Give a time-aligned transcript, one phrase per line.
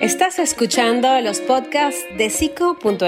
[0.00, 3.04] Estás escuchando los podcasts de psico.mx.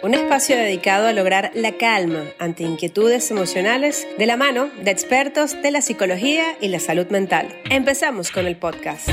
[0.00, 5.60] Un espacio dedicado a lograr la calma ante inquietudes emocionales de la mano de expertos
[5.60, 7.48] de la psicología y la salud mental.
[7.68, 9.08] Empezamos con el podcast.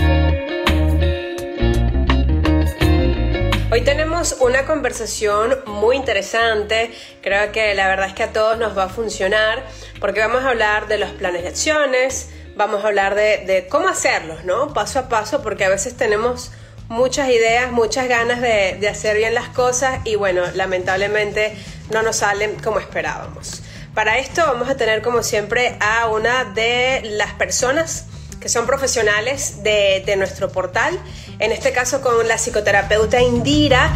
[3.72, 6.92] Hoy tenemos una conversación muy interesante,
[7.24, 9.64] creo que la verdad es que a todos nos va a funcionar
[10.00, 14.44] porque vamos a hablar de los planes de acciones, vamos a hablar de, cómo hacerlos,
[14.46, 14.74] ¿no?
[14.74, 16.52] Paso a paso, porque a veces tenemos
[16.90, 21.56] muchas ideas, muchas ganas de, hacer bien las cosas y bueno, lamentablemente
[21.92, 23.64] no nos salen como esperábamos.
[23.94, 28.08] Para esto vamos a tener como siempre a una de las personas
[28.40, 31.00] que son profesionales de nuestro portal,
[31.40, 33.94] en este caso con la psicoterapeuta Indira.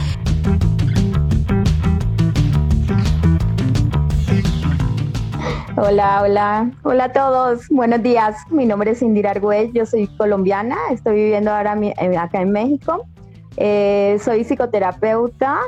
[5.80, 8.36] Hola, hola, hola a todos, buenos días.
[8.50, 11.78] Mi nombre es Indira Argüez, yo soy colombiana, estoy viviendo ahora
[12.20, 13.06] acá en México.
[13.58, 15.60] Eh, soy psicoterapeuta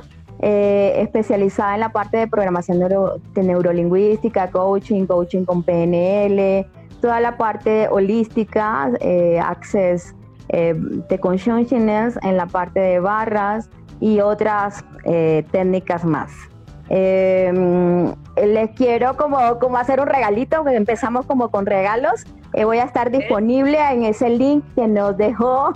[0.41, 6.65] eh, especializada en la parte de programación de neurolingüística, coaching, coaching con PNL,
[7.01, 10.15] toda la parte holística, eh, access
[10.47, 13.69] eh, de consciousness en la parte de barras
[13.99, 16.48] y otras eh, técnicas más.
[16.89, 22.25] Em, les quiero como, como hacer un regalito, empezamos como con regalos.
[22.53, 25.73] voy a estar disponible en ese link que nos dejó,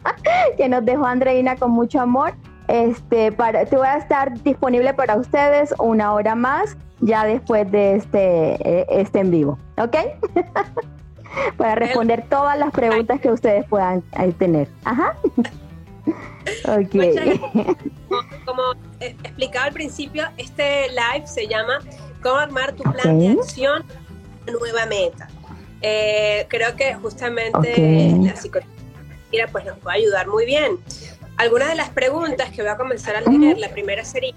[0.56, 2.32] que nos dejó Andreina con mucho amor.
[2.68, 7.96] Este, para, te voy a estar disponible para ustedes una hora más ya después de
[7.96, 9.96] este, eh, este en vivo, ¿ok?
[11.56, 14.68] Para responder todas las preguntas que ustedes puedan eh, tener.
[14.84, 15.16] Ajá.
[16.64, 17.76] ok.
[18.44, 18.62] Como
[19.00, 21.78] explicaba al principio, este live se llama
[22.22, 23.84] Cómo armar tu plan de acción,
[24.46, 25.28] nueva meta.
[25.80, 30.78] Eh, creo que justamente la psicología pues, nos puede ayudar muy bien.
[31.36, 34.34] Algunas de las preguntas que voy a comenzar a leer, la primera sería,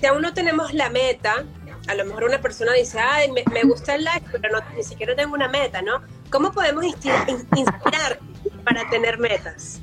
[0.00, 1.44] si aún no tenemos la meta,
[1.86, 5.14] a lo mejor una persona dice, ay, me, gusta el live, pero no, ni siquiera
[5.14, 6.02] tengo una meta, ¿no?
[6.30, 8.18] ¿Cómo podemos inspirar
[8.64, 9.80] para tener metas?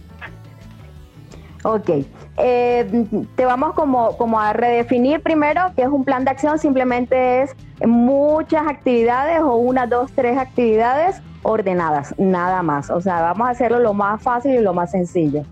[1.63, 1.89] Ok,
[2.37, 3.05] eh,
[3.35, 7.55] te vamos como, como a redefinir primero que es un plan de acción, simplemente es
[7.85, 12.89] muchas actividades o una, dos, tres actividades ordenadas, nada más.
[12.89, 15.43] O sea, vamos a hacerlo lo más fácil y lo más sencillo.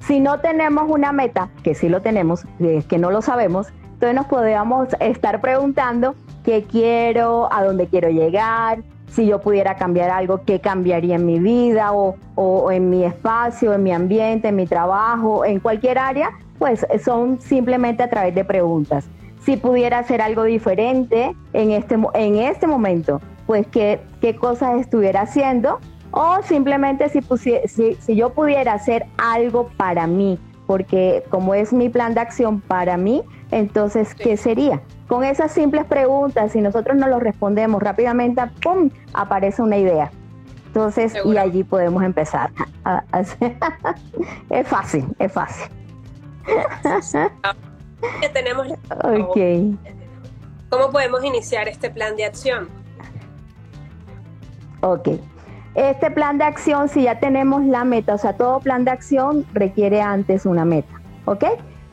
[0.00, 2.44] Si no tenemos una meta, que sí lo tenemos,
[2.88, 8.84] que no lo sabemos, entonces nos podríamos estar preguntando qué quiero, a dónde quiero llegar,
[9.10, 13.82] si yo pudiera cambiar algo, qué cambiaría en mi vida o, en mi espacio, en
[13.82, 19.08] mi ambiente, en mi trabajo, en cualquier área, pues son simplemente a través de preguntas.
[19.44, 25.22] Si pudiera hacer algo diferente en este, en este momento, pues qué, qué cosas estuviera
[25.22, 25.78] haciendo
[26.10, 27.20] o simplemente si,
[27.66, 32.60] si, si yo pudiera hacer algo para mí, porque como es mi plan de acción
[32.60, 34.82] para mí, entonces, ¿qué sería?
[35.08, 40.10] Con esas simples preguntas, si nosotros no lo respondemos rápidamente, ¡pum!, aparece una idea.
[40.66, 42.50] Entonces, y allí podemos empezar.
[44.50, 45.70] es fácil, es fácil.
[48.20, 48.68] ¿Qué tenemos?
[48.90, 49.36] Ok.
[50.68, 52.68] ¿Cómo podemos iniciar este plan de acción?
[54.80, 55.08] Ok.
[55.74, 59.46] Este plan de acción, si ya tenemos la meta, o sea, todo plan de acción
[59.52, 61.44] requiere antes una meta, ¿ok?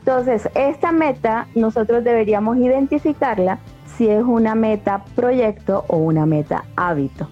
[0.06, 7.26] Entonces, esta meta nosotros deberíamos identificarla si es una meta proyecto o una meta hábito.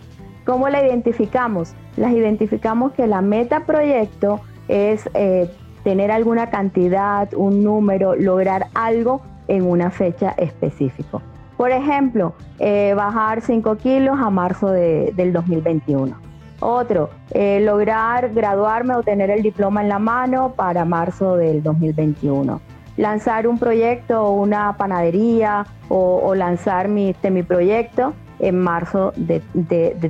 [0.47, 1.75] ¿Cómo la identificamos?
[1.99, 5.50] Las identificamos que la meta proyecto es eh,
[5.84, 11.21] tener alguna cantidad, un número, lograr algo en una fecha específica.
[11.59, 16.31] Por ejemplo, eh, bajar 5 kilos a marzo del 2021.
[16.62, 22.61] Otro, eh, lograr graduarme o tener el diploma en la mano para marzo del 2021.
[22.97, 29.41] Lanzar un proyecto o una panadería o, lanzar mi, este, mi proyecto en marzo de,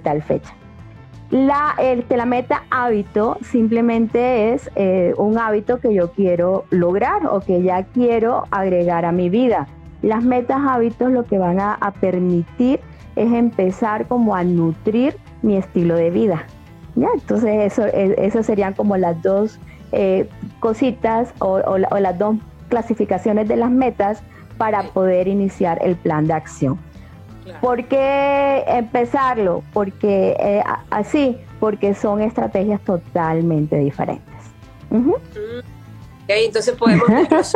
[0.03, 0.55] tal fecha.
[1.31, 1.75] La,
[2.11, 7.85] la meta hábito simplemente es eh, un hábito que yo quiero lograr o que ya
[7.85, 9.69] quiero agregar a mi vida.
[10.03, 12.81] Las metas hábitos lo que van a permitir
[13.17, 16.47] es empezar como a nutrir mi estilo de vida.
[16.95, 17.09] ¿ya?
[17.15, 19.59] Entonces, eso, e, eso serían como las dos
[19.93, 20.29] eh,
[20.61, 22.37] cositas o, las dos
[22.69, 24.23] clasificaciones de las metas
[24.57, 26.79] para poder iniciar el plan de acción.
[27.61, 29.63] ¿Por qué empezarlo?
[29.73, 34.25] Porque eh, así, porque son estrategias totalmente diferentes.
[36.29, 37.07] entonces podemos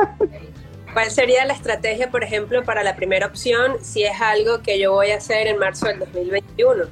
[0.93, 4.93] ¿Cuál sería la estrategia, por ejemplo, para la primera opción si es algo que yo
[4.93, 6.85] voy a hacer en marzo del 2021?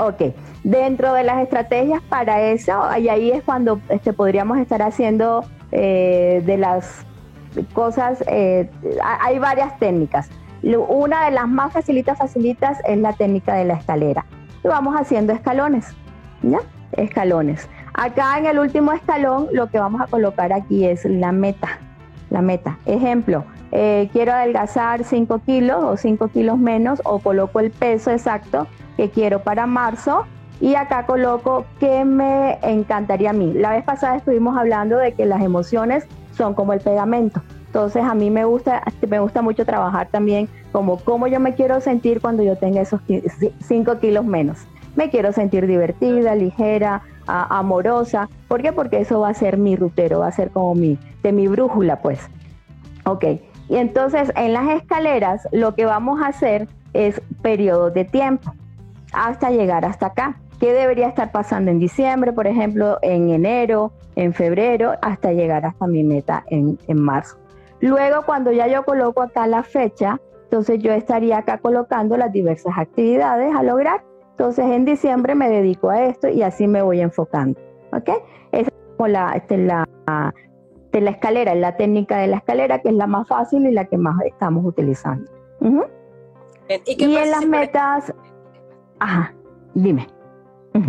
[0.00, 5.44] Ok, dentro de las estrategias para eso, y ahí es cuando este, podríamos estar haciendo
[5.72, 7.04] eh, de las
[7.72, 8.70] cosas, eh,
[9.20, 10.30] hay varias técnicas.
[10.62, 14.24] Una de las más facilitas, facilitas es la técnica de la escalera.
[14.62, 15.86] Y vamos haciendo escalones,
[16.42, 16.60] ¿ya?
[16.92, 17.68] Escalones.
[17.94, 21.80] Acá en el último escalón lo que vamos a colocar aquí es la meta.
[22.30, 22.78] La meta.
[22.86, 28.66] Ejemplo, eh, quiero adelgazar 5 kilos o 5 kilos menos o coloco el peso exacto
[28.96, 30.24] que quiero para marzo
[30.60, 33.52] y acá coloco qué me encantaría a mí.
[33.54, 37.42] La vez pasada estuvimos hablando de que las emociones son como el pegamento.
[37.66, 41.80] Entonces a mí me gusta, me gusta mucho trabajar también como cómo yo me quiero
[41.80, 43.00] sentir cuando yo tenga esos
[43.60, 44.66] 5 kilos menos.
[44.98, 48.28] Me quiero sentir divertida, ligera, amorosa.
[48.48, 48.72] ¿Por qué?
[48.72, 52.02] Porque eso va a ser mi rutero, va a ser como mi, de mi brújula,
[52.02, 52.18] pues.
[53.04, 53.24] Ok.
[53.68, 58.52] Y entonces en las escaleras lo que vamos a hacer es periodos de tiempo
[59.12, 60.40] hasta llegar hasta acá.
[60.58, 65.86] ¿Qué debería estar pasando en diciembre, por ejemplo, en enero, en febrero, hasta llegar hasta
[65.86, 67.38] mi meta en, en marzo?
[67.78, 72.76] Luego, cuando ya yo coloco acá la fecha, entonces yo estaría acá colocando las diversas
[72.76, 74.07] actividades a lograr.
[74.38, 77.58] Entonces en diciembre me dedico a esto y así me voy enfocando.
[77.92, 78.08] ¿Ok?
[78.52, 79.84] Esa es como la, este, la,
[80.92, 83.86] de la escalera, la técnica de la escalera, que es la más fácil y la
[83.86, 85.28] que más estamos utilizando.
[86.86, 88.14] ¿Y, en las metas...
[89.00, 89.34] Ajá,
[89.74, 90.06] dime.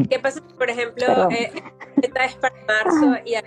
[0.07, 1.51] ¿Qué pasa por ejemplo, eh,
[1.95, 3.45] meta es para marzo y en,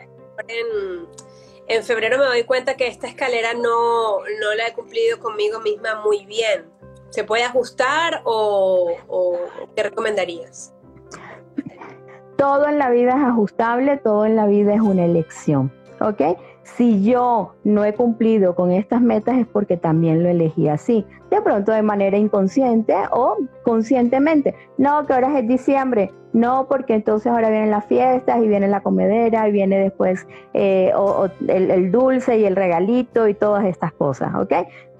[1.68, 6.02] en, febrero me doy cuenta que esta escalera no, no la he cumplido conmigo misma
[6.02, 6.71] muy bien?
[7.12, 8.88] ¿Se puede ajustar o,
[9.76, 10.72] qué recomendarías?
[12.38, 15.70] Todo en la vida es ajustable, todo en la vida es una elección.
[16.00, 16.38] ¿ok?
[16.62, 21.42] Si yo no he cumplido con estas metas es porque también lo elegí así, de
[21.42, 24.54] pronto de manera inconsciente o conscientemente.
[24.78, 28.80] No, que ahora es diciembre, no, porque entonces ahora vienen las fiestas y viene la
[28.80, 30.92] comedera y viene después eh,
[31.48, 34.52] el, dulce y el regalito y todas estas cosas, ¿ok?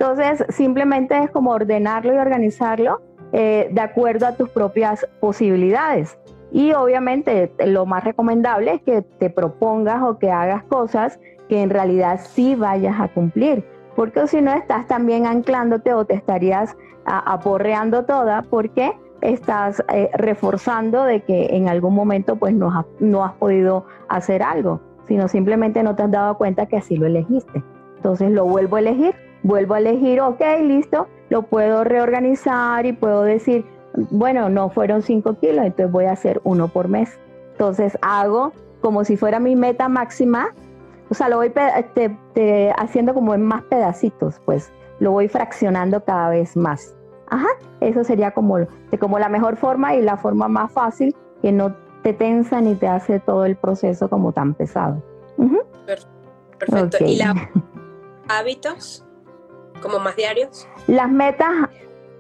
[0.03, 3.01] Entonces simplemente es como ordenarlo y organizarlo
[3.33, 6.19] eh, de acuerdo a tus propias posibilidades.
[6.51, 11.71] Y obviamente lo más recomendable es que te propongas o que hagas cosas que en
[11.71, 13.65] realidad sí vayas a cumplir,
[13.95, 21.05] porque si no estás también anclándote o te estarías aporreando toda porque estás eh, reforzando
[21.05, 25.85] de que en algún momento pues no has, no has podido hacer algo, sino simplemente
[25.85, 27.63] no te has dado cuenta que así lo elegiste.
[27.99, 33.23] Entonces lo vuelvo a elegir, vuelvo a elegir, ok, listo, lo puedo reorganizar y puedo
[33.23, 33.65] decir,
[34.11, 37.19] bueno, no fueron 5 kilos, entonces voy a hacer uno por mes.
[37.53, 40.49] Entonces hago como si fuera mi meta máxima,
[41.09, 41.53] o sea, lo voy
[41.87, 46.95] este, haciendo como en más pedacitos, pues lo voy fraccionando cada vez más.
[47.29, 47.49] Ajá,
[47.81, 48.59] eso sería como,
[48.99, 52.89] como la mejor forma y la forma más fácil que no te tensa ni te
[52.89, 55.03] hace todo el proceso como tan pesado.
[56.59, 57.05] Perfecto.
[57.05, 57.35] ¿Y los
[58.29, 59.05] hábitos
[59.83, 60.67] como más diarios?
[60.87, 61.51] Las metas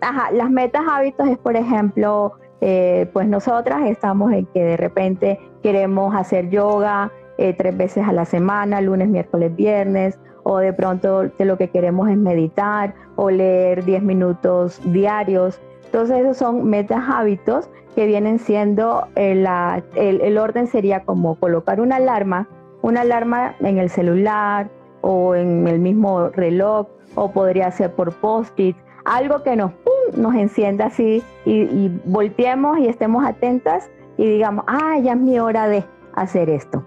[0.02, 5.38] Ajá, las metas hábitos es, por ejemplo, eh, pues nosotras estamos en que de repente
[5.62, 11.30] queremos hacer yoga eh, tres veces a la semana, lunes, miércoles, viernes, o de pronto
[11.38, 15.60] lo que queremos es meditar o leer 10 minutos diarios.
[15.84, 19.46] Entonces esos son metas hábitos que vienen siendo, eh,
[19.94, 22.48] el, el orden sería como colocar una alarma,
[22.82, 24.68] una alarma en el celular
[25.02, 29.72] o en el mismo reloj o podría ser por post-it algo que nos,
[30.16, 35.68] nos encienda así y, volteemos y estemos atentas y digamos, ah, ya es mi hora
[35.68, 36.84] de hacer esto.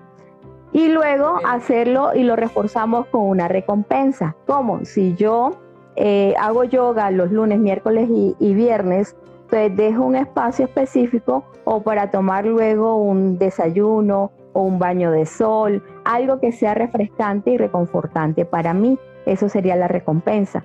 [0.71, 4.35] Y luego hacerlo y lo reforzamos con una recompensa.
[4.45, 5.51] Como si yo
[5.95, 9.15] eh, hago yoga los lunes, miércoles y, y viernes,
[9.49, 15.25] pues dejo un espacio específico o para tomar luego un desayuno o un baño de
[15.25, 18.97] sol, algo que sea refrescante y reconfortante para mí.
[19.25, 20.63] Eso sería la recompensa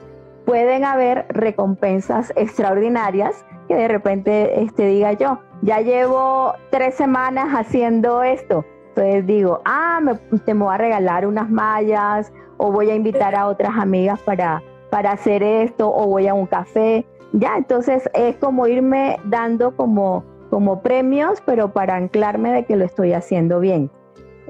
[0.51, 8.25] pueden haber recompensas extraordinarias que de repente este, diga yo, ya llevo tres semanas haciendo
[8.25, 8.65] esto.
[8.89, 13.47] Entonces digo, ah, me, te voy a regalar unas mallas o voy a invitar a
[13.47, 17.07] otras amigas para, para hacer esto o voy a un café.
[17.33, 22.85] Ya, entonces es como irme dando como, como premios, pero para anclarme de que lo
[22.85, 23.89] estoy haciendo bien.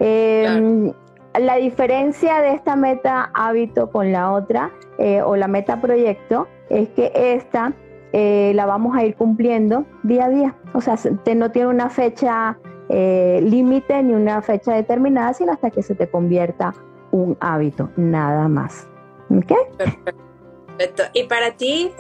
[0.01, 0.93] Em,
[1.39, 6.89] la diferencia de esta meta hábito con la otra eh, o la meta proyecto es
[6.91, 7.75] que esta
[8.13, 10.57] eh, la vamos a ir cumpliendo día a día.
[10.73, 10.97] O sea,
[11.37, 16.09] no tiene una fecha eh, límite ni una fecha determinada, sino hasta que se te
[16.09, 16.75] convierta
[17.13, 18.89] un hábito, nada más.
[19.31, 19.53] ¿Ok?
[19.77, 21.03] Perfecto.
[21.13, 21.93] Y para ti,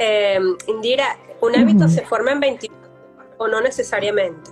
[0.66, 1.04] Indira,
[1.42, 2.80] un hábito se forma en 21
[3.40, 4.50] o no necesariamente?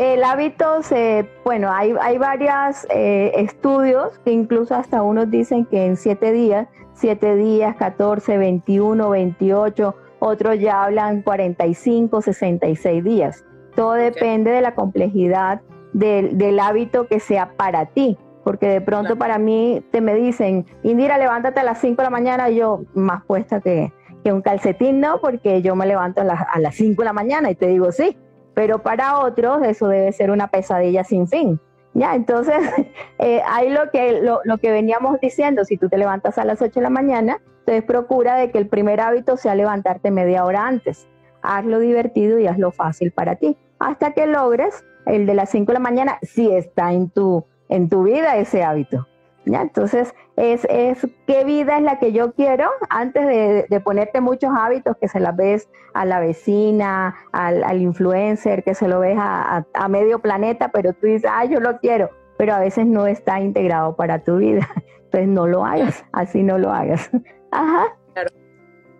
[0.00, 5.84] El hábito, se, bueno, hay, hay varios eh, estudios que incluso hasta unos dicen que
[5.84, 13.44] en siete días, siete días, 14, 21, 28, otros ya hablan 45, 66 días.
[13.76, 15.60] Todo depende de la complejidad
[15.92, 18.16] del, del, hábito que sea para ti.
[18.42, 22.10] Porque de pronto para mí te me dicen, Indira, levántate a las 5 de la
[22.10, 23.92] mañana, y yo más puesta que,
[24.24, 25.20] que un calcetín, ¿no?
[25.20, 28.16] Porque yo me levanto a, a las 5 de la mañana y te digo sí
[28.54, 31.60] pero para otros eso debe ser una pesadilla sin fin.
[31.94, 32.56] Ya, entonces,
[33.18, 36.72] eh, hay lo que, lo, que veníamos diciendo, si tú te levantas a las 8
[36.74, 41.08] de la mañana, entonces procura de que el primer hábito sea levantarte media hora antes.
[41.42, 45.74] Hazlo divertido y hazlo fácil para ti, hasta que logres el de las 5 de
[45.74, 49.06] la mañana, si está en tu, en tu vida ese hábito.
[49.44, 49.62] ¿Ya?
[49.62, 54.96] Entonces, es, es qué vida es la que yo quiero antes de, ponerte muchos hábitos
[54.96, 60.20] que se las ves a la vecina, al, influencer, que se lo ves a, medio
[60.20, 64.22] planeta, pero tú dices, ah, yo lo quiero, pero a veces no está integrado para
[64.22, 64.68] tu vida.
[65.04, 67.10] Entonces, no lo hagas, así no lo hagas.
[67.50, 67.96] Ajá.
[68.14, 68.30] Claro,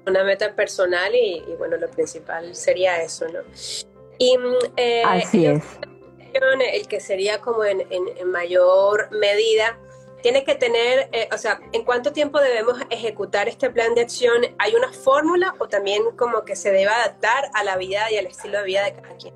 [0.06, 3.40] una meta personal y, bueno, lo principal sería eso, ¿no?
[4.18, 5.64] Y, mm, eh, así es.
[6.32, 9.76] El que sería como en, en mayor medida
[10.22, 14.42] tiene que tener, eh, o sea, ¿en cuánto tiempo debemos ejecutar este plan de acción?
[14.58, 18.26] ¿Hay una fórmula o también como que se debe adaptar a la vida y al
[18.26, 19.34] estilo de vida de cada quien?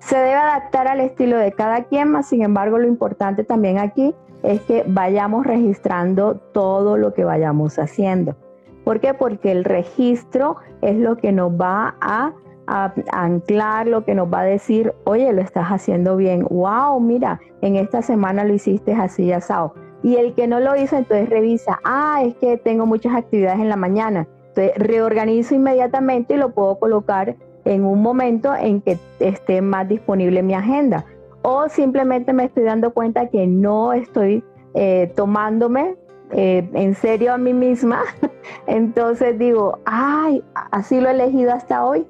[0.00, 4.14] Se debe adaptar al estilo de cada quien, más sin embargo lo importante también aquí
[4.42, 8.36] es que vayamos registrando todo lo que vayamos haciendo.
[8.84, 9.12] ¿Por qué?
[9.12, 12.32] Porque el registro es lo que nos va a
[12.68, 17.40] a, anclar lo que nos va a decir, oye, lo estás haciendo bien, wow, mira,
[17.60, 19.74] en esta semana lo hiciste así asado.
[20.02, 23.68] Y el que no lo hizo, entonces revisa, ah, es que tengo muchas actividades en
[23.68, 24.28] la mañana.
[24.48, 30.42] Entonces reorganizo inmediatamente y lo puedo colocar en un momento en que esté más disponible
[30.42, 31.04] mi agenda.
[31.42, 35.96] O simplemente me estoy dando cuenta que no estoy eh, tomándome
[36.30, 38.02] eh, en serio a mí misma.
[38.66, 42.06] Entonces digo, ay, así lo he elegido hasta hoy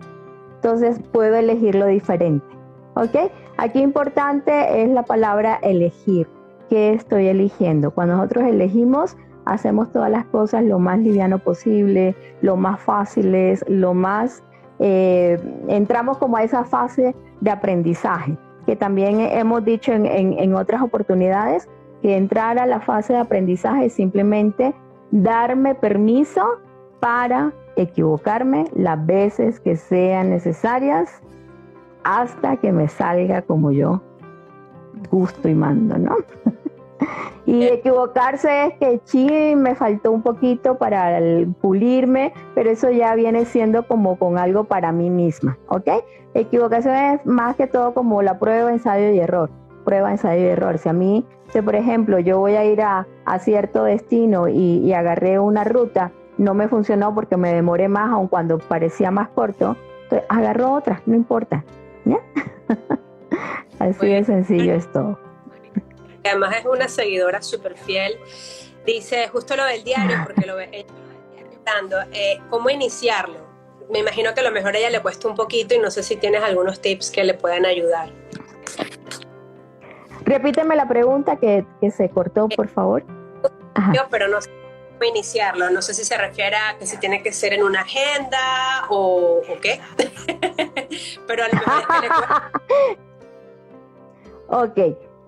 [0.58, 2.44] entonces puedo elegir lo diferente.
[2.98, 3.30] ¿Ok?
[3.58, 6.26] Aquí importante es la palabra elegir.
[6.68, 7.92] ¿Qué estoy eligiendo?
[7.92, 13.94] Cuando nosotros elegimos, hacemos todas las cosas lo más liviano posible, lo más fáciles, lo
[13.94, 14.42] más...
[14.80, 15.38] Eh,
[15.68, 18.36] entramos como a esa fase de aprendizaje,
[18.66, 21.68] que también hemos dicho en, en otras oportunidades,
[22.02, 24.74] que entrar a la fase de aprendizaje es simplemente
[25.12, 26.44] darme permiso
[26.98, 31.22] para equivocarme las veces que sean necesarias
[32.04, 34.02] hasta que me salga como yo
[35.10, 36.16] gusto y mando, ¿no?
[37.46, 41.18] y equivocarse es que sí, me faltó un poquito para
[41.60, 45.88] pulirme, pero eso ya viene siendo como con algo para mí misma, ¿ok?
[46.34, 49.50] Equivocación es más que todo como la prueba, ensayo y error.
[49.84, 50.76] Prueba, ensayo y error.
[50.78, 53.06] Si a mí, si por ejemplo yo voy a ir a,
[53.40, 58.28] cierto destino y, y agarré una ruta no me funcionó porque me demoré más, aun
[58.28, 59.76] cuando parecía más corto.
[60.04, 61.64] Entonces agarró otra, no importa.
[63.78, 65.18] Así de sencillo es todo.
[66.24, 68.18] Además es una seguidora súper fiel.
[68.84, 70.86] Dice justo lo del diario, porque lo ve
[72.12, 73.46] eh, ¿Cómo iniciarlo?
[73.90, 76.02] Me imagino que a lo mejor a ella le cuesta un poquito y no sé
[76.02, 78.10] si tienes algunos tips que le puedan ayudar.
[80.24, 83.04] Repíteme la pregunta que, se cortó, por favor.
[84.10, 84.50] Pero no sé
[85.06, 85.70] iniciarlo.
[85.70, 89.40] No sé si se refiere a que si tiene que ser en una agenda o,
[89.62, 89.80] qué.
[91.28, 91.82] Pero a mejor
[94.48, 94.78] Ok,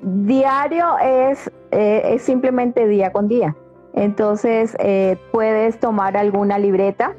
[0.01, 3.55] diario es, eh, es simplemente día con día.
[3.93, 7.15] Entonces eh, puedes tomar alguna libreta,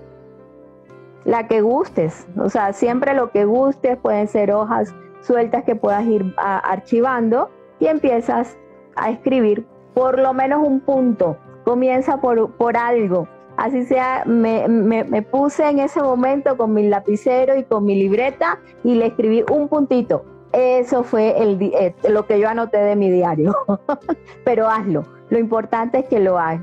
[1.23, 2.27] la que gustes.
[2.37, 7.85] O sea, siempre lo que gustes, pueden ser hojas sueltas que puedas ir archivando y
[7.85, 8.57] empiezas
[8.95, 13.27] a escribir por lo menos un punto comienza por, por algo.
[13.57, 18.59] Así sea, me, me, puse en ese momento con mi lapicero y con mi libreta
[18.83, 20.23] y le escribí un puntito.
[20.53, 23.55] Eso fue el, eh, lo que yo anoté de mi diario.
[24.45, 25.03] Pero hazlo.
[25.29, 26.61] Lo importante es que lo hagas.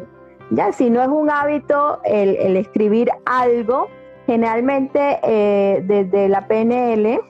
[0.50, 3.88] Ya, si no es un hábito el, escribir algo,
[4.26, 7.21] generalmente eh, desde la PNL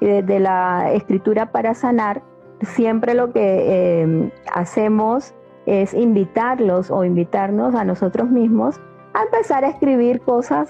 [0.00, 2.22] y desde la escritura para sanar,
[2.62, 5.34] siempre lo que eh, hacemos
[5.66, 8.80] es invitarlos o invitarnos a nosotros mismos
[9.18, 10.68] a empezar a escribir cosas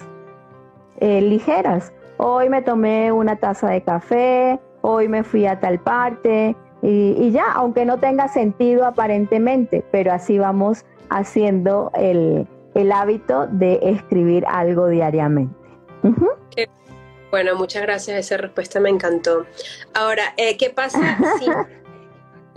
[1.00, 1.92] eh, ligeras.
[2.16, 7.52] Hoy me tomé una taza de café, hoy me fui a tal parte y, ya,
[7.52, 12.46] aunque no tenga sentido aparentemente, pero así vamos haciendo el,
[12.92, 15.54] hábito de escribir algo diariamente.
[17.30, 19.44] Bueno, muchas gracias, esa respuesta me encantó.
[19.94, 21.46] Ahora, eh, ¿qué pasa si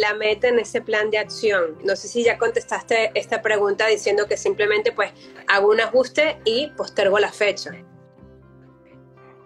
[0.01, 1.77] la meta en ese plan de acción?
[1.83, 5.13] No sé si ya contestaste esta pregunta diciendo que simplemente pues
[5.47, 7.71] hago un ajuste y postergo la fecha.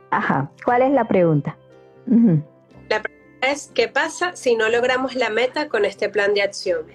[0.09, 1.57] Ajá, ¿cuál es la pregunta?
[2.07, 6.85] La pregunta es, ¿qué pasa si no logramos la meta con este plan de acción?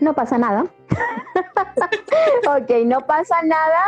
[0.00, 0.66] No pasa nada.
[2.46, 3.84] ok, no pasa nada.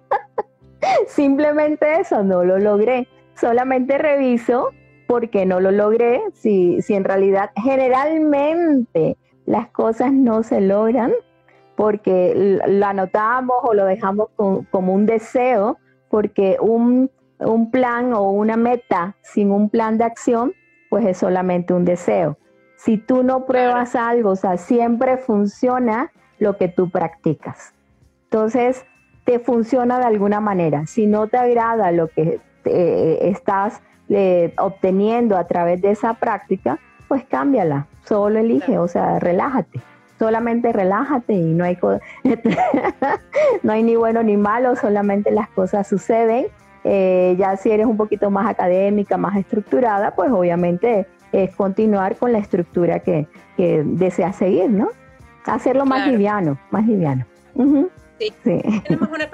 [1.08, 3.08] Simplemente eso, no lo logré.
[3.34, 4.70] Solamente reviso
[5.10, 11.10] por qué no lo logré, si, si en realidad generalmente las cosas no se logran
[11.74, 15.78] porque lo anotamos o lo dejamos como un deseo,
[16.10, 20.52] porque un, un plan o una meta sin un plan de acción,
[20.90, 22.38] pues es solamente un deseo.
[22.76, 27.74] Si tú no pruebas algo, o sea, siempre funciona lo que tú practicas.
[28.26, 28.86] Entonces,
[29.24, 30.86] te funciona de alguna manera.
[30.86, 37.24] Si no te agrada lo que estás eh, obteniendo a través de esa práctica, pues
[37.24, 39.80] cámbiala, solo elige, o sea, relájate.
[40.18, 41.78] Solamente relájate y no hay,
[43.62, 46.46] no hay ni bueno ni malo, solamente las cosas suceden.
[46.84, 52.32] Eh, ya si eres un poquito más académica, más estructurada, pues obviamente es continuar con
[52.32, 54.88] la estructura que, deseas seguir, ¿no?
[55.44, 57.26] Hacerlo más liviano, más liviano.
[58.18, 58.32] Sí.
[58.42, 59.28] Tenemos una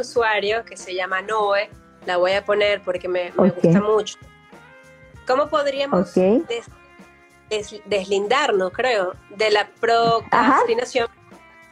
[0.00, 1.68] usuario que se llama Noé,
[2.06, 4.18] la voy a poner porque me, gusta mucho.
[5.26, 6.12] ¿Cómo podríamos
[7.86, 11.08] deslindarnos, creo, de la procrastinación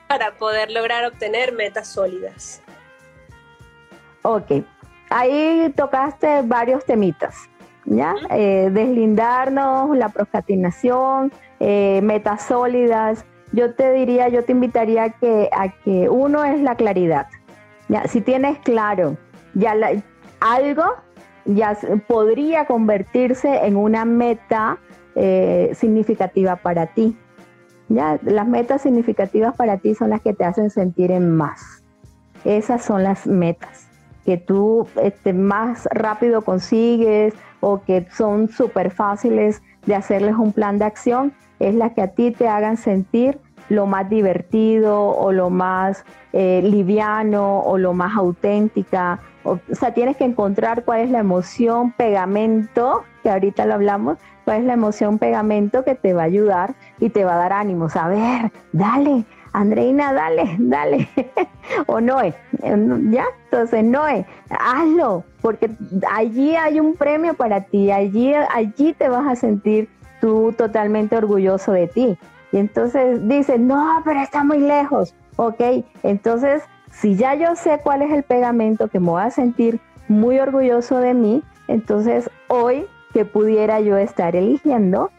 [0.09, 2.63] para poder lograr obtener metas sólidas?
[4.23, 4.63] Ok,
[5.09, 7.49] ahí tocaste varios temitas,
[7.87, 8.15] ¿ya?
[8.31, 15.49] Eh, deslindarnos, la procrastinación, eh, metas sólidas yo te diría, yo te invitaría a que,
[15.53, 17.27] a que uno es la claridad.
[17.89, 19.17] Ya, si tienes claro
[19.55, 19.75] ya
[20.41, 20.85] algo,
[21.45, 24.79] ya podría convertirse en una meta
[25.15, 27.17] eh, significativa para ti.
[27.89, 31.83] Ya, las metas significativas para ti son las que te hacen sentir en más.
[32.45, 33.89] Esas son las metas
[34.25, 40.79] que tú este, más rápido consigues o que son súper fáciles de hacerles un plan
[40.79, 45.51] de acción es la que a ti te hagan sentir lo más divertido o lo
[45.51, 49.21] más eh, liviano o lo más auténtica.
[49.45, 54.59] O, sea, tienes que encontrar cuál es la emoción pegamento, que ahorita lo hablamos, cuál
[54.59, 57.97] es la emoción pegamento que te va a ayudar y te va a dar ánimos.
[57.97, 61.09] A ver, dale, Andreina, dale, dale.
[61.87, 62.35] o Noé,
[63.11, 63.25] ¿ya?
[63.45, 65.71] Entonces, Noé, hazlo, porque
[66.11, 69.89] allí hay un premio para ti, allí, allí te vas a sentir
[70.21, 72.19] tú totalmente orgulloso de ti.
[72.53, 75.15] Y entonces dice, no, pero está muy lejos.
[75.37, 75.61] Ok,
[76.03, 80.39] entonces si ya yo sé cuál es el pegamento que me voy a sentir muy
[80.39, 85.11] orgulloso de mí, entonces hoy que pudiera yo estar eligiendo,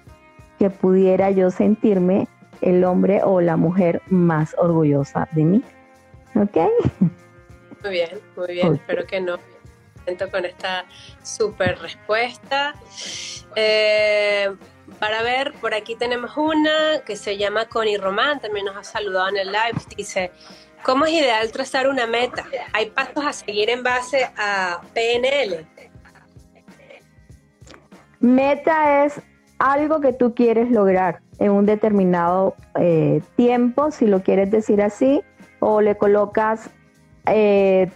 [0.60, 2.28] que pudiera yo sentirme
[2.62, 5.64] el hombre o la mujer más orgullosa de mí.
[6.36, 6.58] ¿Ok?
[7.84, 9.40] Muy bien, muy bien, espero que no
[10.32, 10.86] con esta
[11.24, 12.74] super respuesta.
[13.56, 14.52] Eh,
[15.00, 19.30] para ver, por aquí tenemos una que se llama Connie Román, también nos ha saludado
[19.30, 19.80] en el live.
[19.96, 20.32] Dice:
[20.84, 22.46] ¿Cómo es ideal trazar una meta?
[22.74, 25.66] ¿Hay pasos a seguir en base a PNL?
[28.20, 29.22] Meta es
[29.60, 35.22] algo que tú quieres lograr en un determinado eh, tiempo, si lo quieres decir así,
[35.60, 36.70] o le colocas
[37.26, 37.90] eh,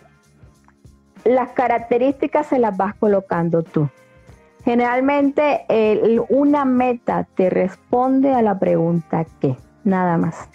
[1.24, 3.90] las características se las vas colocando tú.
[4.64, 5.66] Generalmente
[6.30, 9.56] una meta te responde a la pregunta ¿qué?
[9.84, 10.50] Nada más.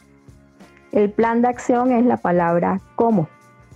[0.92, 3.28] El plan de acción es la palabra cómo.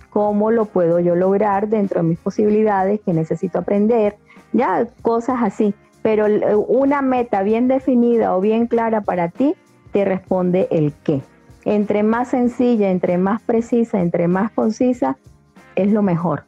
[0.09, 4.15] ¿Cómo lo puedo yo lograr dentro de mis posibilidades que necesito aprender?
[4.53, 5.73] Ya, cosas así.
[6.01, 6.25] Pero
[6.67, 9.55] una meta bien definida o bien clara para ti
[9.91, 11.21] te responde el qué.
[11.65, 15.17] Entre más sencilla, entre más precisa, entre más concisa,
[15.75, 16.43] es lo mejor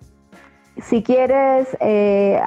[0.81, 2.39] si quieres eh,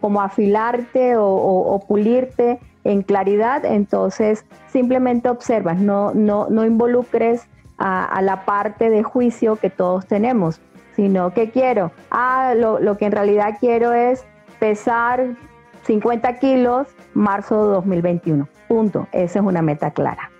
[0.00, 2.58] como afilarte o, pulirte
[2.90, 7.46] en claridad, entonces simplemente observas, no, no, no involucres
[7.76, 10.60] a, la parte de juicio que todos tenemos,
[10.96, 14.24] sino que quiero, ah, lo, lo que en realidad quiero es
[14.58, 15.36] pesar
[15.84, 18.48] 50 kilos marzo de 2021.
[18.68, 19.06] Punto.
[19.12, 20.30] Esa es una meta clara.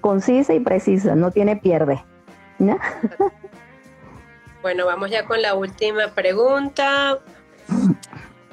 [0.00, 2.04] Concisa y precisa, no tiene pierde.
[2.58, 2.78] ¿no?
[4.62, 7.18] Bueno, vamos ya con la última pregunta.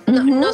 [0.07, 0.47] No,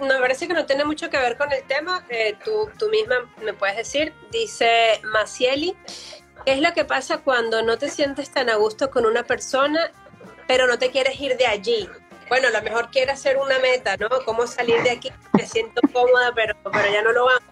[0.00, 2.04] me parece que no tiene mucho que ver con el tema.
[2.08, 4.12] Eh, tú, tú misma me puedes decir.
[4.30, 5.76] Dice Macieli,
[6.44, 9.80] ¿Qué es lo que pasa cuando no te sientes tan a gusto con una persona,
[10.46, 11.88] pero no te quieres ir de allí?
[12.28, 14.08] Bueno, a lo mejor quieres hacer una meta, ¿no?
[14.24, 15.10] ¿Cómo salir de aquí?
[15.32, 17.44] Me siento cómoda, pero, pero ya no lo hago.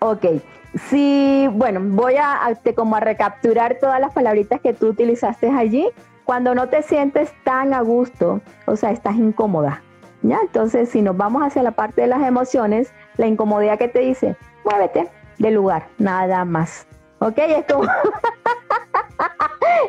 [0.00, 0.42] Ok,
[0.88, 5.88] sí, bueno, voy a, como a recapturar todas las palabritas que tú utilizaste allí.
[6.24, 9.82] Cuando no te sientes tan a gusto, o sea, estás incómoda,
[10.24, 10.40] ¿ya?
[10.42, 14.36] Entonces, si nos vamos hacia la parte de las emociones, la incomodidad que te dice,
[14.64, 15.08] muévete
[15.38, 16.86] del lugar, nada más.
[17.20, 17.38] ¿Ok?
[17.38, 17.84] Es como,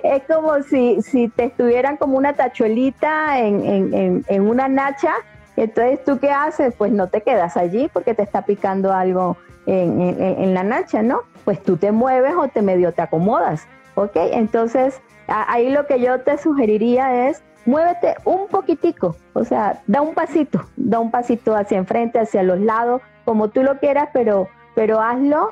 [0.04, 5.14] es como si, si te estuvieran como una tachuelita en, en una nacha.
[5.58, 6.76] Entonces, ¿tú qué haces?
[6.78, 11.22] Pues no te quedas allí porque te está picando algo en, en, la nacha, ¿no?
[11.44, 14.16] Pues tú te mueves o te medio te acomodas, ¿ok?
[14.16, 20.14] Entonces, ahí lo que yo te sugeriría es muévete un poquitico, o sea, da un
[20.14, 25.02] pasito, da un pasito hacia enfrente, hacia los lados, como tú lo quieras, pero, pero
[25.02, 25.50] hazlo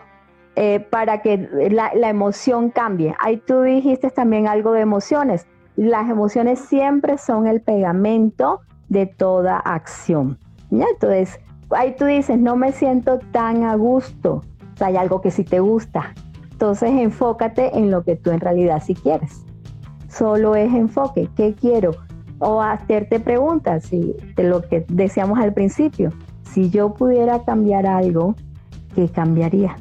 [0.56, 3.16] eh, para que la, la, emoción cambie.
[3.20, 5.48] Ahí tú dijiste también algo de emociones.
[5.76, 10.38] Las emociones siempre son el pegamento de toda acción.
[10.70, 10.86] ¿ya?
[10.94, 11.40] Entonces,
[11.72, 14.44] ahí tú dices, no me siento tan a gusto.
[14.74, 16.14] O sea, hay algo que sí te gusta.
[16.54, 19.44] Entonces enfócate en lo que tú en realidad sí quieres.
[20.08, 21.28] Solo es enfoque.
[21.36, 21.92] ¿Qué quiero?
[22.40, 26.12] O hacerte preguntas, si, de lo que decíamos al principio.
[26.44, 28.36] Si yo pudiera cambiar algo,
[28.96, 29.76] ¿qué cambiaría?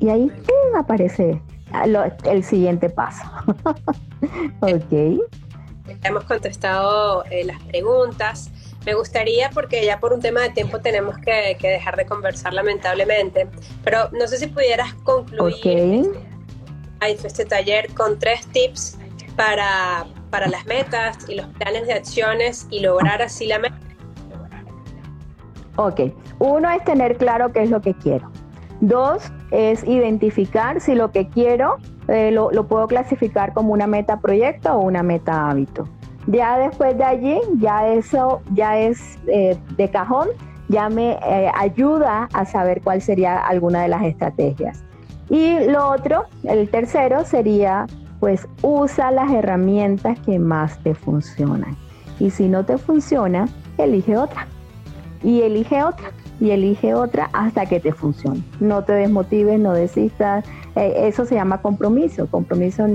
[0.00, 0.32] Y ahí
[0.76, 1.40] aparece
[2.24, 3.24] el siguiente paso.
[4.60, 5.20] ok.
[6.02, 8.50] Hemos contestado eh, las preguntas.
[8.86, 13.48] Me gustaría, porque ya por un tema de tiempo tenemos que, dejar de conversar lamentablemente,
[13.82, 16.08] pero no sé si pudieras concluir
[17.00, 18.96] este, este taller con tres tips
[19.34, 23.76] para, para las metas y los planes de acciones y lograr así la meta.
[25.74, 26.00] Ok,
[26.38, 28.30] uno es tener claro qué es lo que quiero.
[28.80, 34.20] Dos es identificar si lo que quiero eh, lo, lo, puedo clasificar como una meta
[34.20, 35.88] proyecto o una meta hábito.
[36.26, 40.28] Ya después de allí, ya eso ya es eh, de cajón,
[40.68, 44.82] ya me eh, ayuda a saber cuál sería alguna de las estrategias.
[45.28, 47.86] Y lo otro, el tercero sería,
[48.18, 51.76] pues usa las herramientas que más te funcionan.
[52.18, 54.48] Y si no te funciona, elige otra.
[55.22, 56.10] Y elige otra.
[56.40, 58.42] Y elige otra hasta que te funcione.
[58.58, 60.44] No te desmotives, no desistas.
[60.74, 62.26] Eh, eso se llama compromiso.
[62.26, 62.86] Compromiso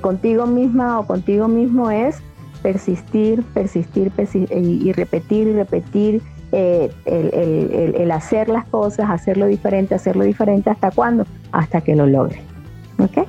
[0.00, 2.20] contigo misma o contigo mismo es
[2.62, 4.12] persistir, persistir,
[4.50, 11.26] y, repetir y repetir eh, el, hacer las cosas, hacerlo diferente, hacerlo diferente, ¿hasta cuándo?
[11.52, 12.42] Hasta que lo logre.
[12.98, 13.26] ¿Ok?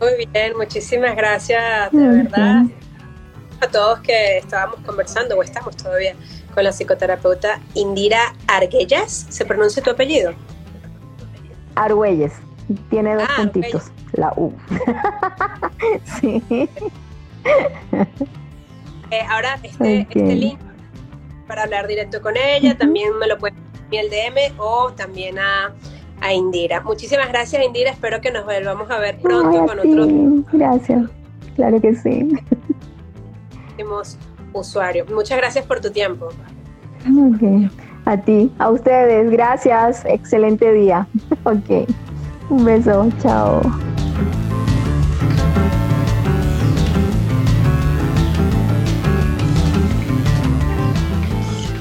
[0.00, 2.64] Muy bien, muchísimas gracias, de verdad,
[3.60, 6.14] a todos que estábamos conversando, o estamos todavía,
[6.54, 9.26] con la psicoterapeuta Indira Arguelles.
[9.28, 10.32] ¿Se pronuncia tu apellido?
[11.74, 12.32] Argüelles,
[12.88, 14.52] tiene dos ah, puntitos, la U.
[16.20, 16.42] sí.
[19.12, 20.60] Eh, ahora, este, este, link
[21.48, 25.74] para hablar directo con ella, también me lo pueden enviar el DM o también a,
[26.32, 26.80] Indira.
[26.82, 27.90] Muchísimas gracias, Indira.
[27.90, 30.46] Espero que nos volvamos a ver pronto con otro.
[30.52, 31.10] Gracias,
[31.56, 32.28] claro que sí.
[34.52, 35.10] usuarios.
[35.10, 36.28] Muchas gracias por tu tiempo.
[38.04, 40.04] A ti, a ustedes, gracias.
[40.04, 41.08] Excelente día.
[41.44, 41.88] Ok.
[42.50, 43.62] Un beso, chao.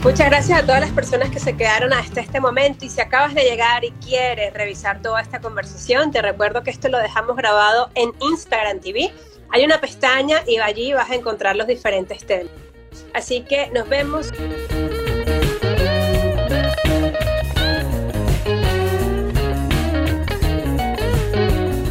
[0.02, 3.34] Muchas gracias a todas las personas que se quedaron hasta este momento y si acabas
[3.34, 7.90] de llegar y quieres revisar toda esta conversación, te recuerdo que esto lo dejamos grabado
[7.96, 9.12] en Instagram TV.
[9.50, 12.50] Hay una pestaña y allí vas a encontrar los diferentes temas.
[13.14, 14.32] Así que nos vemos.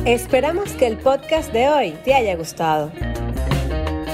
[0.06, 2.90] Esperamos que el podcast de hoy te haya gustado.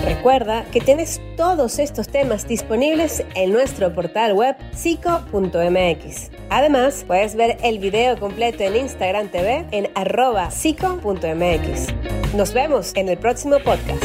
[0.05, 6.31] Recuerda que tienes todos estos temas disponibles en nuestro portal web psico.mx.
[6.51, 11.87] Además, puedes ver el video completo en Instagram TV en arroba psico.mx.
[12.35, 14.05] Nos vemos en el próximo podcast.